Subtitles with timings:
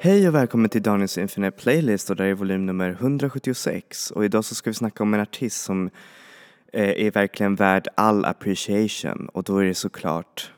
[0.00, 4.24] Hej och välkommen till Daniels Infinite Playlist och det här är volym nummer 176 och
[4.24, 5.90] idag så ska vi snacka om en artist som
[6.72, 9.28] eh, är verkligen värd all appreciation.
[9.28, 10.50] Och då är det såklart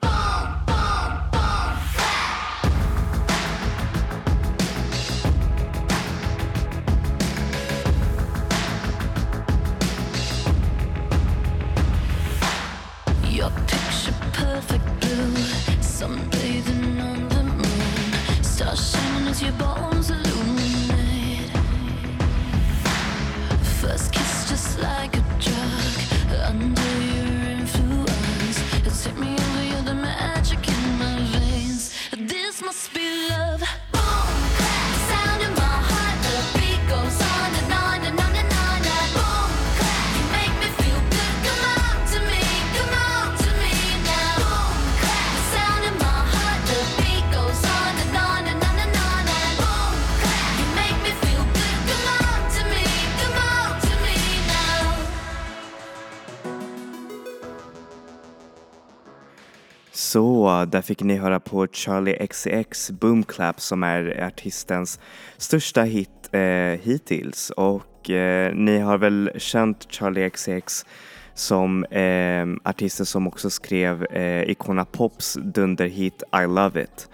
[60.13, 65.01] Så, där fick ni höra på Charlie XCX Boom Clap som är artistens
[65.37, 66.41] största hit eh,
[66.83, 67.51] hittills.
[67.51, 70.87] Och eh, ni har väl känt Charlie XCX
[71.35, 77.09] som eh, artisten som också skrev eh, Icona Pops dunderhit I Love It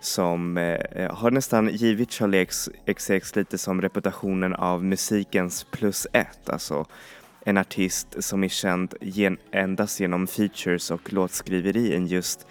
[0.00, 2.46] som eh, eh har nästan givit Charlie
[2.94, 6.86] XCX lite som reputationen av musikens plus ett, alltså
[7.44, 12.46] en artist som är känd gen- endast genom features och låtskriveri än just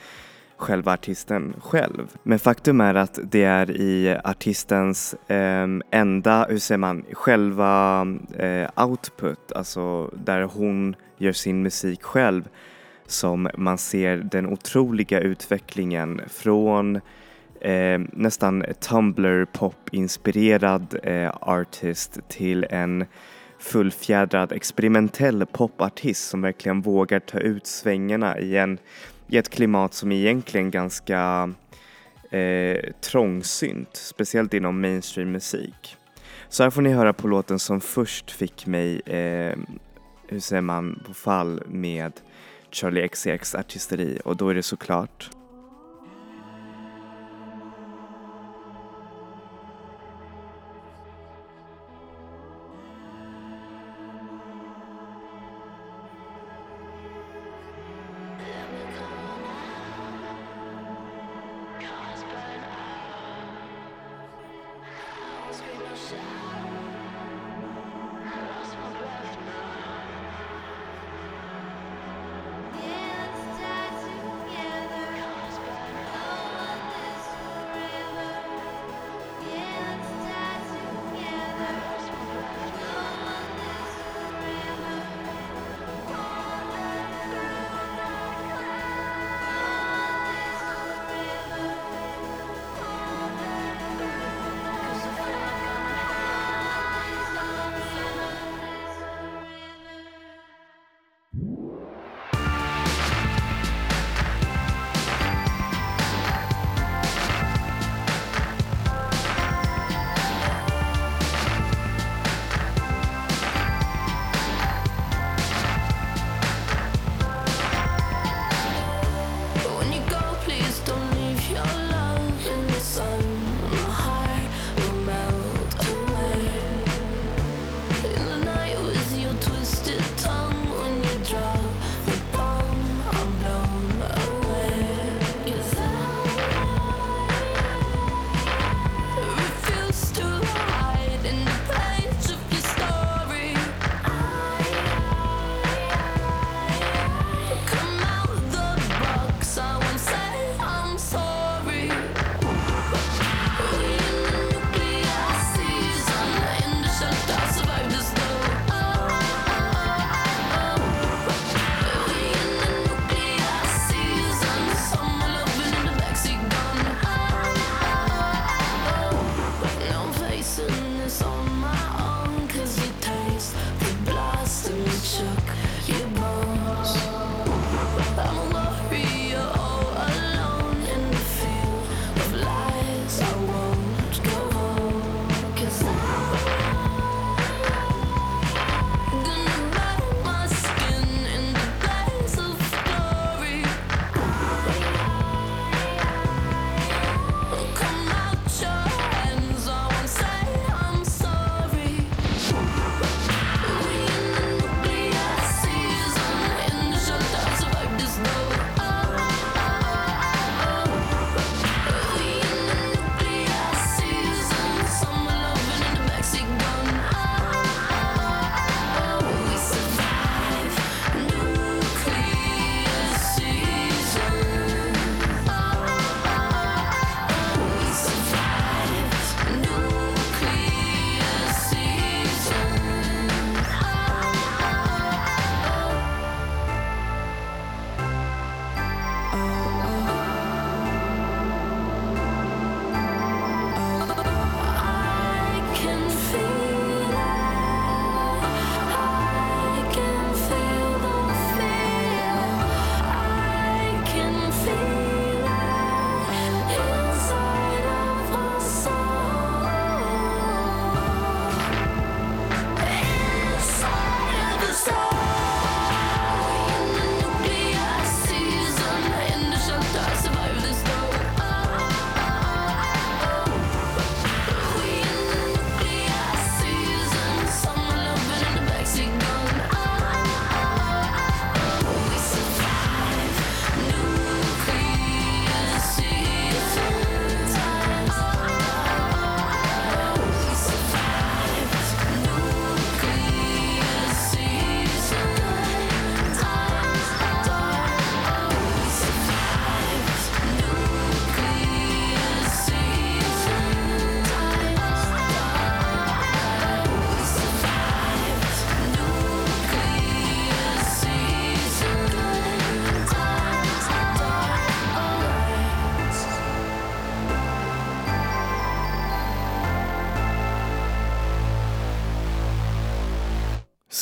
[0.58, 2.08] själva artisten själv.
[2.24, 8.02] Men faktum är att det är i artistens eh, enda, hur säger man, själva
[8.38, 12.50] eh, output, alltså där hon gör sin musik själv
[13.06, 16.96] som man ser den otroliga utvecklingen från
[17.62, 23.06] eh, nästan Tumblr pop-inspirerad eh, artist till en
[23.60, 28.78] fullfjädrad experimentell popartist som verkligen vågar ta ut svängarna i, en,
[29.28, 31.54] i ett klimat som är egentligen ganska
[32.30, 35.98] eh, trångsynt, speciellt inom mainstream musik.
[36.50, 39.58] Så här får ni höra på låten som först fick mig, eh,
[40.28, 42.14] hur säger man, på fall med
[42.72, 45.30] Charlie XCX artisteri och då är det såklart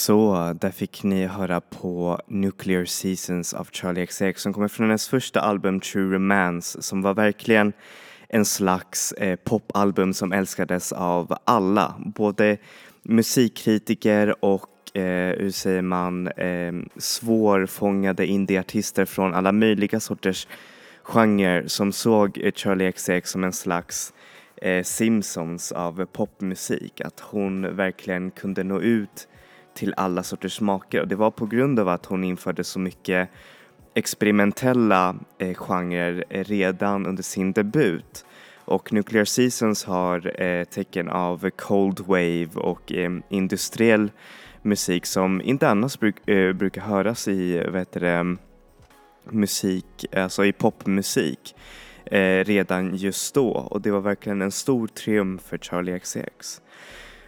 [0.08, 5.08] Så, där fick ni höra på Nuclear Seasons av Charlie XCX som kommer från hennes
[5.08, 7.74] första album True Romance som var verkligen
[8.30, 12.58] en slags eh, popalbum som älskades av alla, både
[13.04, 20.48] musikkritiker och eh, hur säger man, eh, svårfångade indieartister från alla möjliga sorters
[21.04, 24.14] genrer som såg eh, Charlie XCX som en slags
[24.62, 29.28] eh, Simpsons av popmusik, att hon verkligen kunde nå ut
[29.78, 33.30] till alla sorters smaker och det var på grund av att hon införde så mycket
[33.94, 38.26] experimentella eh, genrer eh, redan under sin debut.
[38.66, 44.12] Och Nuclear Seasons har eh, tecken av cold wave och eh, industriell
[44.62, 48.38] musik som inte annars bruk, eh, brukar höras i vad heter det,
[49.30, 51.56] musik, alltså i popmusik
[52.06, 56.62] eh, redan just då och det var verkligen en stor triumf för Charlie XCX.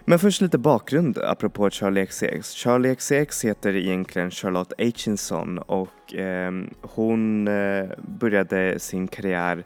[0.10, 2.52] Men först lite bakgrund apropå Charlie XCX.
[2.52, 6.52] Charlie XCX heter egentligen Charlotte Aitchison och eh,
[6.82, 9.64] hon eh, började sin karriär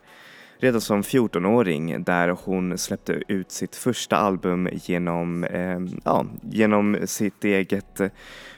[0.57, 7.43] redan som 14-åring där hon släppte ut sitt första album genom, eh, ja, genom sitt
[7.43, 8.01] eget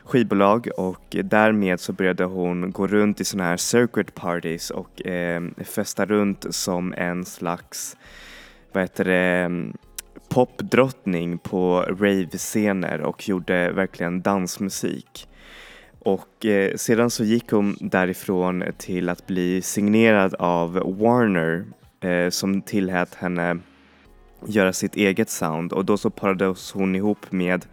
[0.04, 5.44] skivbolag och därmed så började hon gå runt i sådana här circuit parties och eh,
[5.64, 7.98] festa runt som en slags,
[8.72, 9.74] vad heter det, ehm,
[10.30, 15.28] popdrottning på rave-scener och gjorde verkligen dansmusik.
[16.00, 21.66] Och eh, sedan så gick hon därifrån till att bli signerad av Warner
[22.00, 23.60] eh, som tillät henne
[24.48, 27.66] göra sitt eget sound och då så parades hon ihop med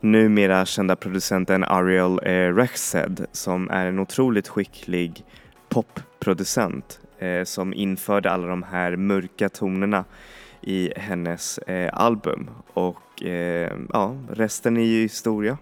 [0.00, 5.24] numera kända producenten Ariel eh, Rexed som är en otroligt skicklig
[5.68, 10.04] popproducent eh, som införde alla de här mörka tonerna
[10.60, 15.58] i hennes eh, album och eh, ja, resten är ju historia.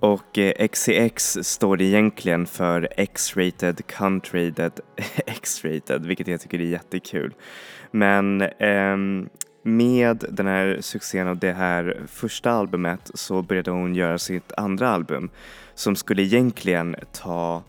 [0.00, 4.80] Och eh, XCX står egentligen för X-rated, cunt-rated,
[5.26, 7.34] X-rated, vilket jag tycker är jättekul.
[7.90, 9.28] Men ehm,
[9.62, 14.88] med den här succén av det här första albumet så började hon göra sitt andra
[14.88, 15.30] album
[15.74, 17.62] som skulle egentligen ta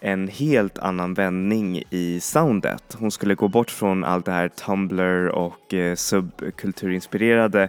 [0.00, 2.96] en helt annan vändning i soundet.
[2.98, 7.68] Hon skulle gå bort från allt det här Tumblr och eh, subkulturinspirerade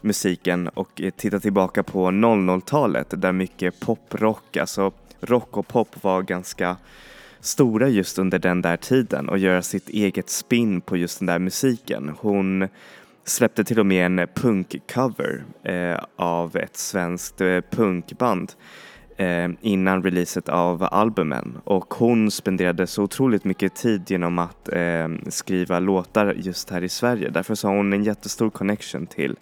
[0.00, 6.22] musiken och eh, titta tillbaka på 00-talet där mycket poprock, alltså rock och pop var
[6.22, 6.76] ganska
[7.40, 11.38] stora just under den där tiden och göra sitt eget spin på just den där
[11.38, 12.14] musiken.
[12.20, 12.68] Hon
[13.24, 18.52] släppte till och med en punkcover eh, av ett svenskt eh, punkband
[19.18, 25.08] eh, innan releaset av albumen och hon spenderade så otroligt mycket tid genom att eh,
[25.28, 27.30] skriva låtar just här i Sverige.
[27.30, 29.36] Därför så har hon en jättestor connection till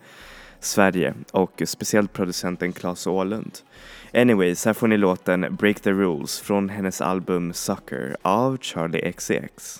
[0.61, 3.59] Sverige och speciellt producenten Claes Åhlund.
[4.14, 9.78] Anyways, här får ni låten Break the Rules från hennes album Sucker av Charlie XCX.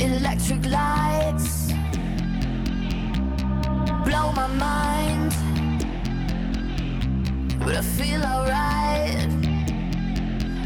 [0.00, 0.66] Electric
[1.30, 1.72] lights
[4.04, 5.32] blow my mind,
[7.58, 9.28] but I feel alright.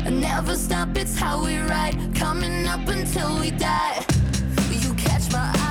[0.06, 4.04] I never stop, it's how we ride, coming up until we die.
[4.70, 5.61] You catch my eye,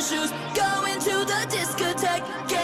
[0.00, 0.30] shoes.
[0.54, 2.55] Going to the discotheque,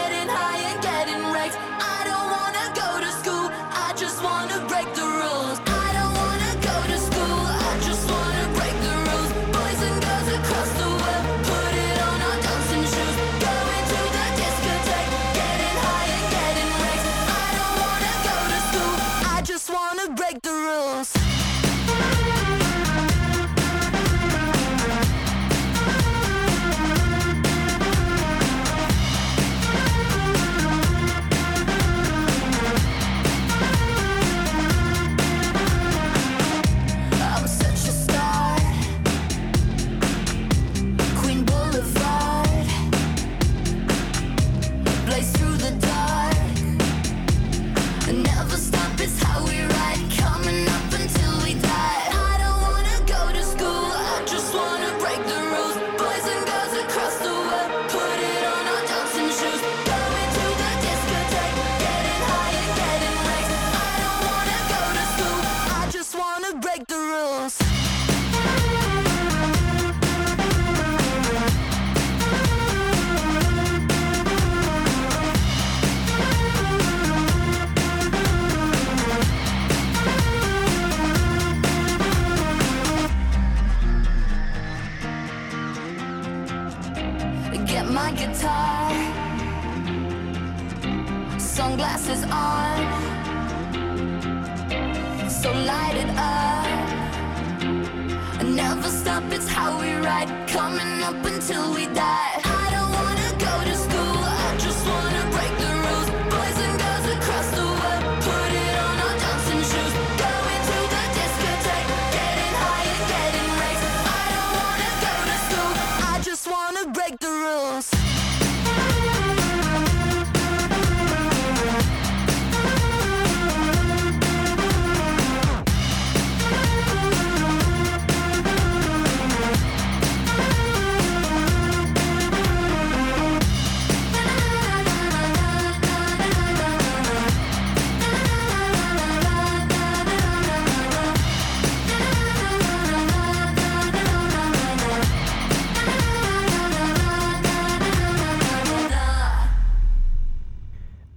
[116.93, 118.02] break the rules.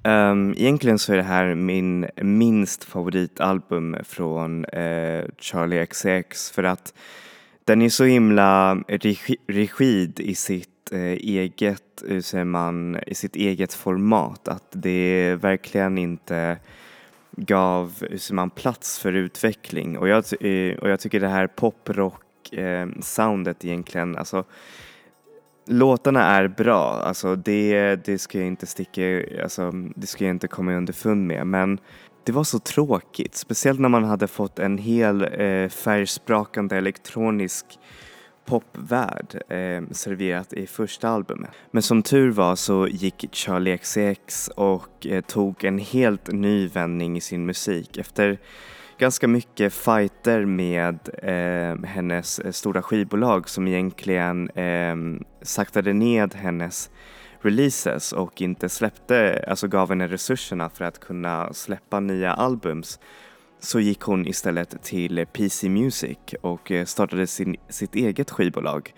[0.06, 6.94] Um, egentligen så är det här min minst favoritalbum från uh, Charlie XCX för att
[7.64, 13.36] den är så himla regi- rigid i sitt uh, eget, hur säger man, i sitt
[13.36, 14.48] eget format.
[14.48, 16.58] Att det verkligen inte
[17.36, 19.98] gav, hur säger man, plats för utveckling.
[19.98, 24.44] Och jag, eh, och jag tycker det här poprock eh, soundet egentligen, alltså
[25.68, 30.48] Låtarna är bra, alltså det, det ska jag inte sticka, alltså det ska jag inte
[30.48, 31.78] komma underfund med men
[32.24, 37.66] det var så tråkigt, speciellt när man hade fått en hel eh, färgsprakande elektronisk
[38.44, 41.50] popvärld eh, serverat i första albumet.
[41.70, 47.16] Men som tur var så gick Charlie XCX och eh, tog en helt ny vändning
[47.16, 48.38] i sin musik efter
[48.98, 54.96] ganska mycket fighter med ehm, eh, hennes stora skivbolag som egentligen eh,
[55.42, 56.90] saktade ned hennes
[57.40, 63.00] releases och inte släppte, alltså gav henne resurserna för att kunna släppa nya albums.
[63.60, 68.92] Så gick hon istället till PC Music och eh, startade sin, sitt eget skivbolag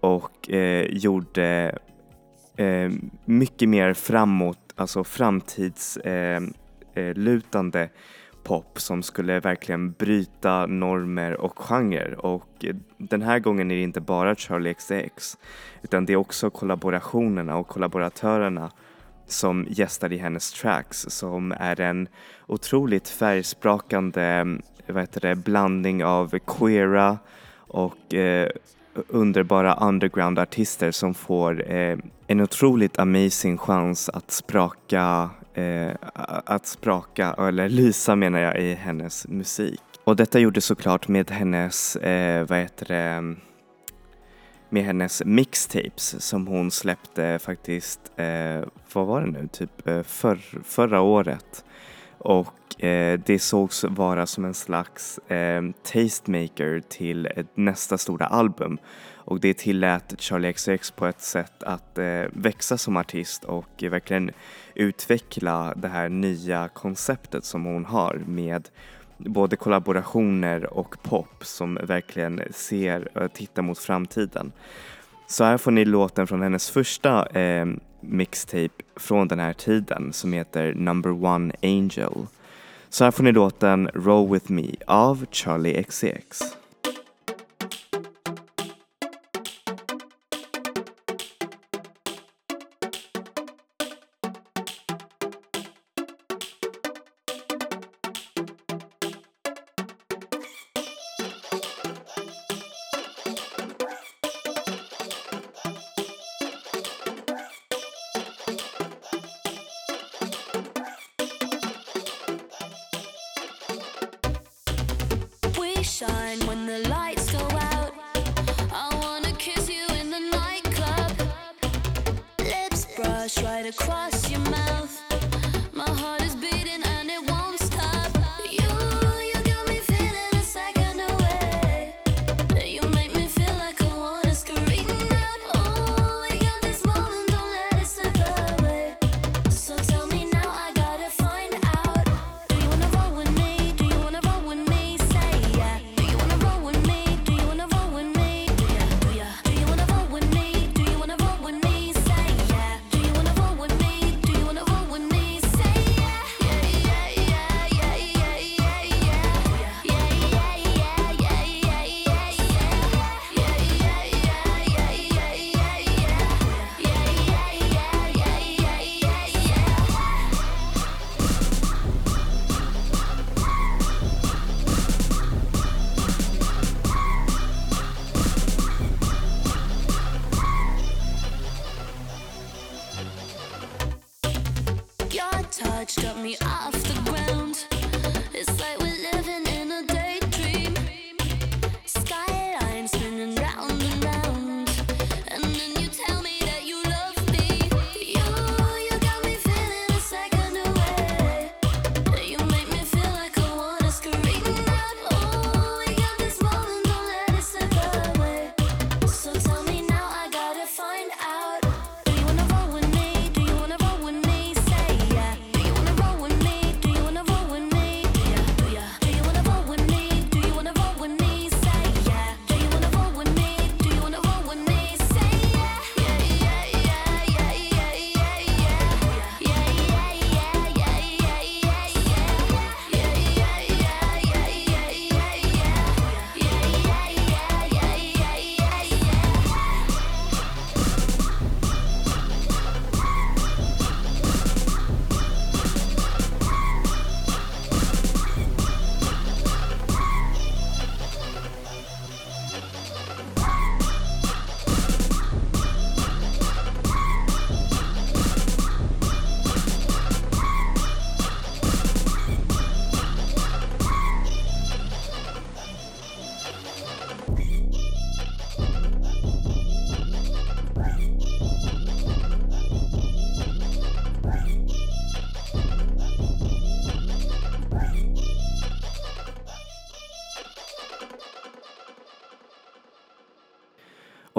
[0.00, 1.78] och eh, gjorde
[2.56, 2.90] eh,
[3.24, 7.88] mycket mer framåt, alltså framtidslutande ehm, eh, eh,
[8.46, 12.64] pop som skulle verkligen bryta normer och genrer och
[12.98, 15.38] den här gången är det inte bara Charlie XCX
[15.82, 18.70] utan det är också kollaborationerna och kollaboratörerna
[19.26, 22.08] som gästar i hennes tracks som är en
[22.46, 24.44] otroligt färgsprakande
[24.86, 27.18] vad heter det, blandning av queera
[27.56, 28.48] och eh,
[29.08, 35.94] underbara underground-artister som får eh, en otroligt amazing chans att spraka, eh,
[36.44, 39.80] att spraka, eller lysa menar jag, i hennes musik.
[40.04, 43.36] Och detta gjorde såklart med hennes, eh, vad heter det,
[44.68, 48.60] med hennes mixtapes som hon släppte faktiskt, eh,
[48.92, 51.64] vad var det nu, typ eh, för, förra året.
[52.18, 58.78] Och eh, det sågs vara som en slags eh, tastemaker till ett nästa stora album.
[59.14, 64.30] Och det tillät Charlie XCX på ett sätt att eh, växa som artist och verkligen
[64.76, 68.68] utveckla det här nya konceptet som hon har med
[69.18, 74.52] både kollaborationer och pop som verkligen ser, och tittar mot framtiden.
[75.26, 77.66] Så här får ni låten från hennes första eh,
[78.00, 82.26] mixtape från den här tiden som heter Number One Angel.
[82.88, 86.40] Så här får ni låten Roll With Me av Charlie XCX.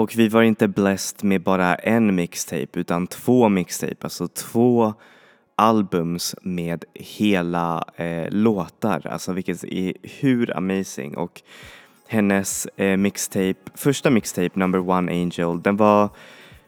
[0.08, 4.94] Och vi var inte blessed med bara en mixtape utan två mixtape, alltså två
[5.54, 11.16] albums med hela eh, låtar, alltså vilket är hur amazing.
[11.16, 11.42] Och
[12.06, 16.08] hennes eh, mixtape, första mixtape, Number One Angel, den var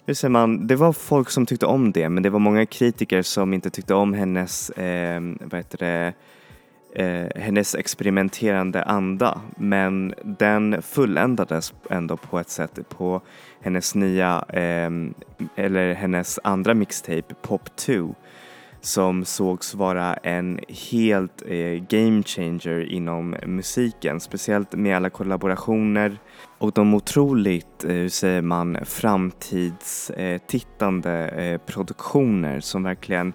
[0.06, 3.22] hur säger man, det var folk som tyckte om det men det var många kritiker
[3.22, 6.12] som inte tyckte om hennes, eh, vad heter det,
[6.94, 13.20] eh, hennes experimenterande anda men den fulländades ändå på ett sätt på
[13.60, 14.90] hennes nya, eh,
[15.56, 18.14] eller hennes andra mixtape Pop 2
[18.80, 26.18] som sågs vara en helt eh, game changer inom musiken, speciellt med alla kollaborationer
[26.58, 33.32] och de otroligt, eh, hur säger man, framtidstittande eh, eh, produktioner som verkligen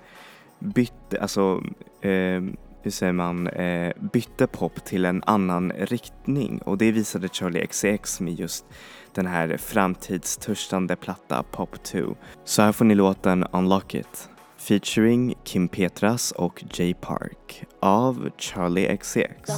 [0.60, 1.64] bytte, alltså
[2.02, 2.42] eh,
[2.86, 8.20] hur säger man, eh, bytte pop till en annan riktning och det visade Charlie XCX
[8.20, 8.66] med just
[9.14, 12.16] den här framtidstörstande platta Pop 2.
[12.44, 18.98] Så här får ni låten Unlock It featuring Kim Petras och Jay Park av Charlie
[18.98, 19.52] XCX.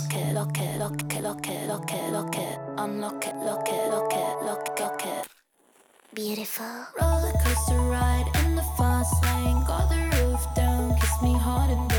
[6.16, 6.66] Beautiful.
[7.00, 9.64] Roller coaster ride in the fast lane.
[9.68, 11.97] Got the roof down, kiss me hard and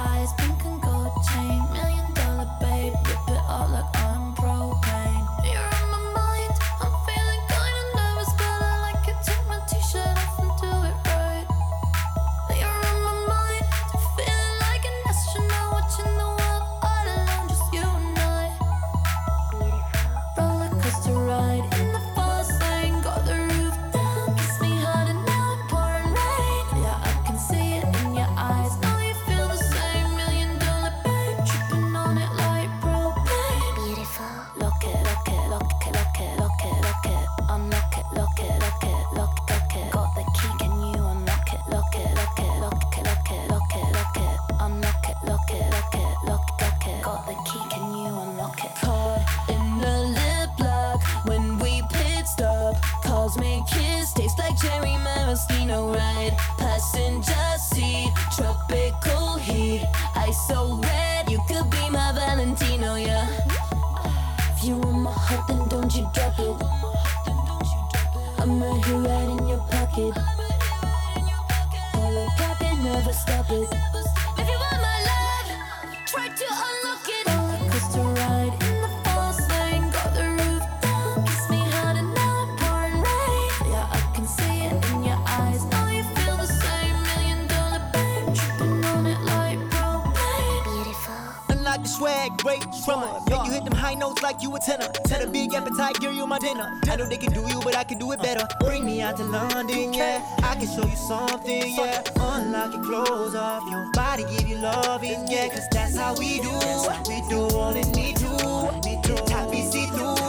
[0.00, 0.32] eyes,
[70.00, 70.22] naked.
[71.94, 73.49] All a captain never stop.
[92.86, 93.20] Her.
[93.28, 94.88] Make you hit them high notes like you a tenor.
[95.06, 96.80] Set a big appetite, girl, you my dinner.
[96.88, 98.46] I know they can do you, but I can do it better.
[98.60, 100.24] Bring me out to London, yeah.
[100.42, 102.02] I can show you something, yeah.
[102.16, 105.48] Unlock your clothes off, your body give you loving, yeah.
[105.48, 106.50] Cause that's how we do.
[107.08, 108.30] We do all it need to.
[109.26, 110.20] Top see through.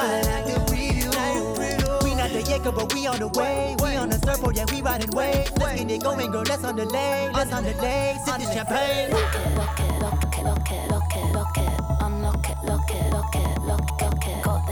[0.00, 2.04] I like the preview.
[2.04, 3.74] We not there yet, but we on the way.
[3.82, 5.50] We on the surfboard, oh, yeah, we riding waves.
[5.58, 6.44] Let's get it going, girl.
[6.46, 7.30] Let's on delay.
[7.32, 8.16] Let's on delay.
[8.24, 9.10] Sip this champagne.
[9.10, 9.56] Lock it,
[10.00, 11.80] lock it, lock it, lock it, lock it, it.
[12.00, 14.44] Unlock it, lock it, lock it, lock it, lock it.
[14.44, 14.67] Got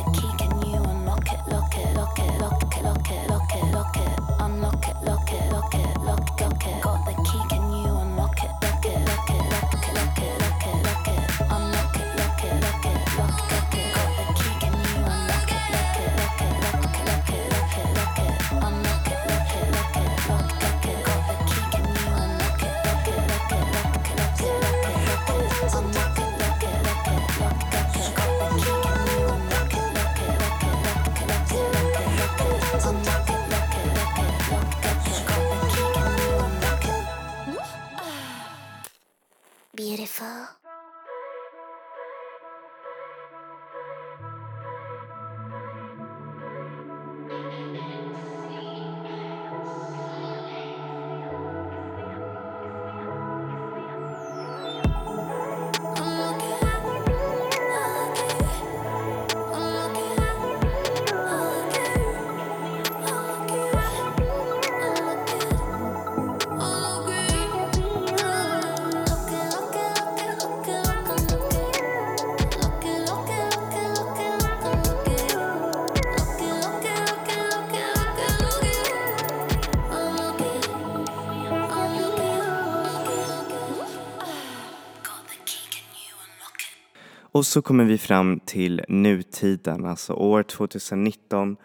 [87.36, 91.56] Och så kommer vi fram till nutiden, alltså år 2019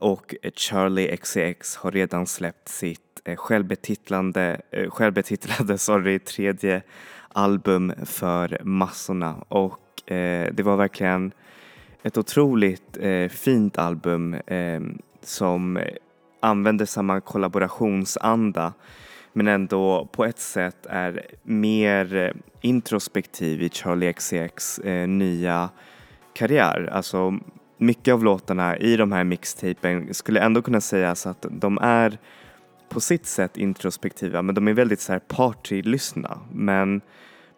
[0.00, 6.82] och Charlie XCX har redan släppt sitt eh, självbetitlande, eh, självbetitlade sorry, tredje
[7.28, 9.34] album för massorna.
[9.48, 11.32] Och eh, det var verkligen
[12.02, 14.80] ett otroligt eh, fint album eh,
[15.22, 15.80] som
[16.40, 18.72] använder samma kollaborationsanda
[19.36, 25.70] men ändå på ett sätt är mer eh, introspektiv i Charlie XCX eh, nya
[26.34, 26.88] karriär.
[26.92, 27.38] Alltså
[27.78, 32.18] mycket av låtarna i de här mixtapen skulle ändå kunna sägas att de är
[32.88, 36.38] på sitt sätt introspektiva men de är väldigt så här partylystna.
[36.52, 37.00] Men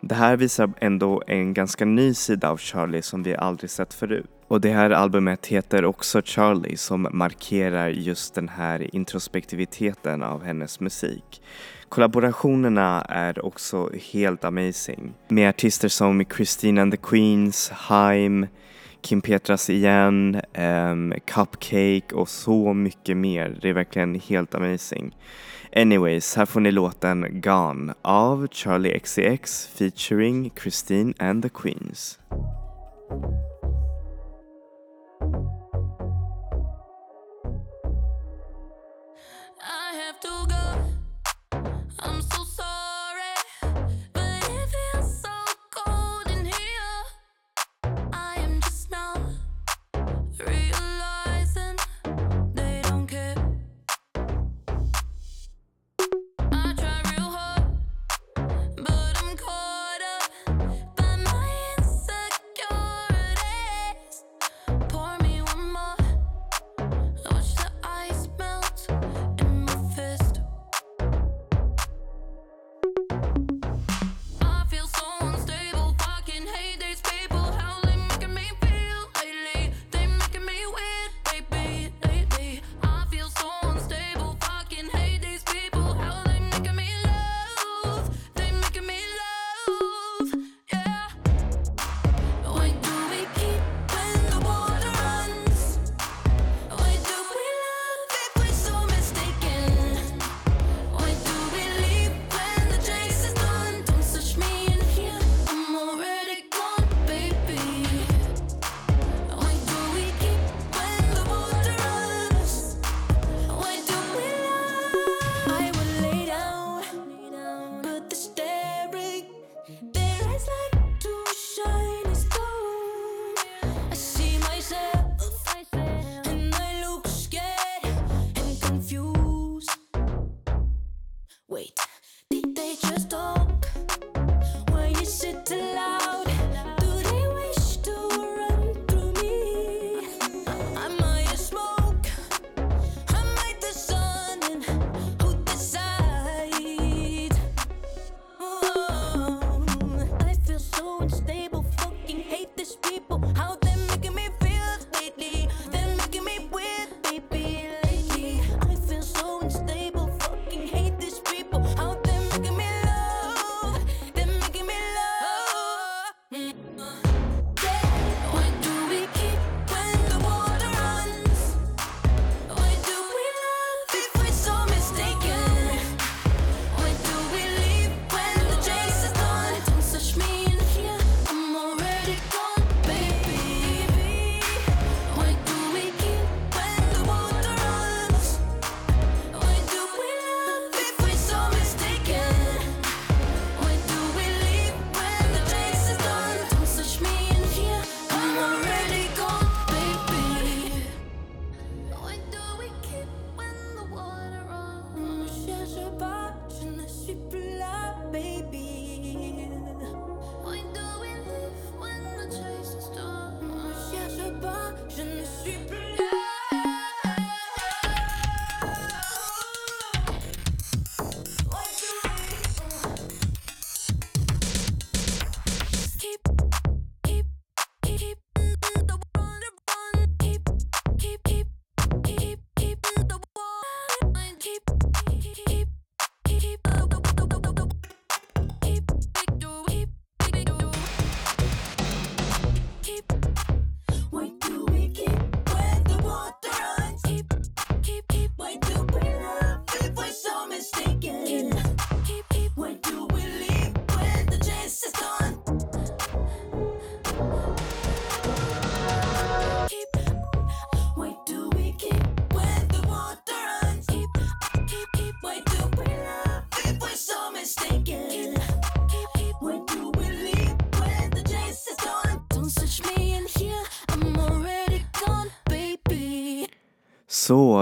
[0.00, 4.35] det här visar ändå en ganska ny sida av Charlie som vi aldrig sett förut.
[4.48, 10.80] Och det här albumet heter också Charlie som markerar just den här introspektiviteten av hennes
[10.80, 11.42] musik.
[11.88, 15.14] Kollaborationerna är också helt amazing.
[15.28, 18.46] Med artister som Christine and the Queens, Haim,
[19.00, 23.58] Kim Petras igen, um, Cupcake och så mycket mer.
[23.62, 25.16] Det är verkligen helt amazing.
[25.76, 32.18] Anyways, här får ni låten Gone av Charlie XCX featuring Christine and the Queens.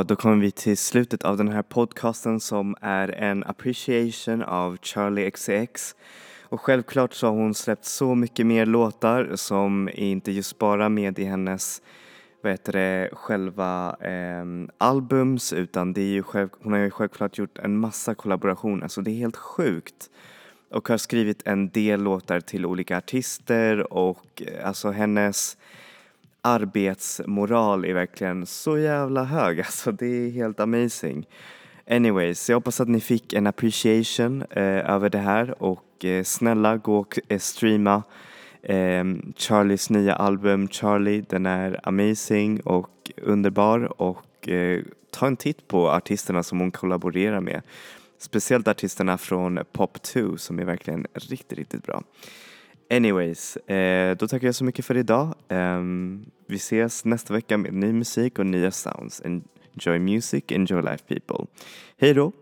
[0.03, 5.31] Då kommer vi till slutet av den här podcasten som är en appreciation av Charlie
[5.31, 5.95] XCX.
[6.43, 10.89] Och självklart så har hon släppt så mycket mer låtar som är inte just bara
[10.89, 11.83] med i hennes
[12.43, 14.45] vad heter det, själva eh,
[14.79, 19.01] albums utan det är ju själv, hon har ju självklart gjort en massa kollaborationer så
[19.01, 20.11] det är helt sjukt.
[20.71, 25.57] Och har skrivit en del låtar till olika artister och alltså hennes
[26.45, 29.61] arbetsmoral är verkligen så jävla hög.
[29.65, 31.27] Alltså det är helt amazing.
[31.91, 36.77] Anyways, jag hoppas att ni fick en appreciation eh, över det här och eh, snälla
[36.77, 38.03] gå och eh, streama
[38.63, 39.05] eh,
[39.37, 41.25] Charlies nya album Charlie.
[41.29, 44.81] Den är amazing och underbar och eh,
[45.11, 47.63] ta en titt på artisterna som hon kollaborerar med.
[48.19, 52.03] Speciellt artisterna från Pop 2 som är verkligen riktigt, riktigt bra.
[52.91, 55.35] Anyways, eh, då tackar jag så mycket för idag.
[55.49, 59.23] Ehm, vi ses nästa vecka med ny musik och nya sounds.
[59.25, 61.47] Enjoy music, enjoy life people.
[61.99, 62.33] Hej då!